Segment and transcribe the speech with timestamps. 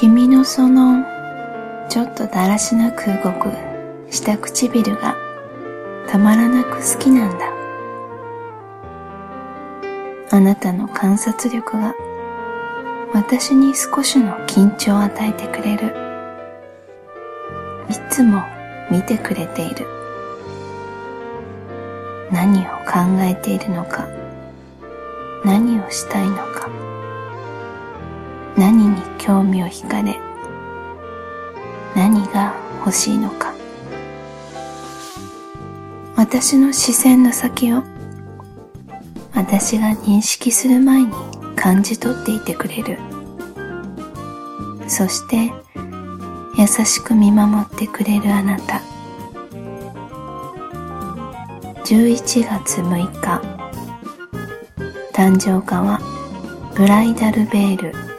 [0.00, 1.04] 君のその
[1.90, 3.52] ちょっとだらしなく動く
[4.08, 5.14] 下唇が
[6.08, 7.52] たまらなく好きなんだ。
[10.30, 11.94] あなたの観察力が
[13.12, 15.94] 私に少しの緊張を与えてくれる。
[17.90, 18.42] いつも
[18.90, 19.86] 見てくれている。
[22.32, 24.08] 何を考えているのか、
[25.44, 26.70] 何をしたいのか、
[28.56, 30.18] 何に興味を惹かれ、
[31.94, 33.54] 何が欲しいのか。
[36.16, 37.82] 私の視線の先を
[39.34, 41.12] 私が認識する前に
[41.56, 42.98] 感じ取っていてくれる。
[44.86, 45.52] そして
[46.58, 48.82] 優しく見守ってくれるあなた。
[51.84, 53.40] 11月6日
[55.12, 56.00] 誕生花は
[56.76, 58.09] ブライダルベール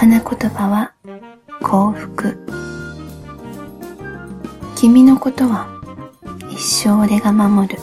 [0.00, 0.92] 花言葉は
[1.60, 2.38] 幸福。
[4.76, 5.66] 君のことは
[6.52, 7.80] 一生俺が守る。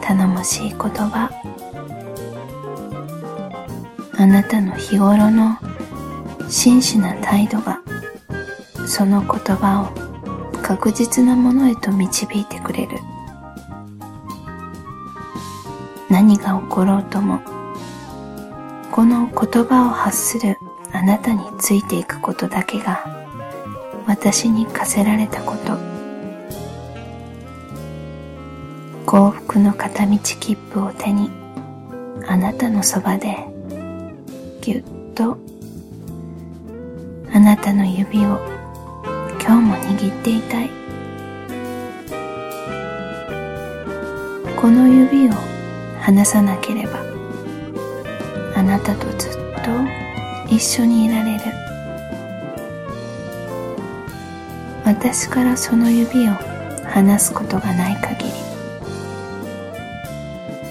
[0.00, 1.28] 頼もしい言葉。
[4.16, 5.58] あなたの日頃の
[6.48, 7.80] 真摯な態度が
[8.86, 12.96] その言葉を確実なものへと導いてくれる。
[16.08, 17.40] 何が起ころうとも
[18.92, 20.58] この言葉を発する
[20.92, 23.02] あなたについていくことだけが
[24.06, 25.78] 私に課せられたこと。
[29.06, 31.30] 幸福の片道切符を手に
[32.26, 33.36] あなたのそばで
[34.60, 35.38] ぎゅっと
[37.32, 38.38] あなたの指を
[39.40, 40.70] 今日も握っていたい。
[44.60, 45.32] この指を
[46.00, 47.11] 離さなければ
[48.62, 49.32] あなたとずっ
[49.64, 51.40] と一緒にいられる。
[54.84, 56.32] 私からその指を
[56.84, 58.32] 離すことがない限り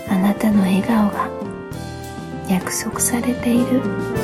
[0.09, 1.29] あなたの笑顔が
[2.47, 4.20] 約束されている。